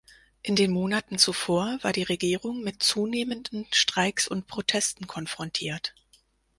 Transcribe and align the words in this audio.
In 0.41 0.55
den 0.55 0.71
Monaten 0.71 1.19
zuvor 1.19 1.77
war 1.83 1.93
die 1.93 2.01
Regierung 2.01 2.63
mit 2.63 2.81
zunehmenden 2.81 3.67
Streiks 3.69 4.27
und 4.27 4.47
Protesten 4.47 5.05
konfrontiert. 5.05 5.93